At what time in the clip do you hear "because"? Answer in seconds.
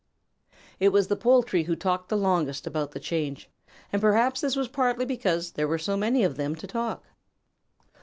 5.05-5.51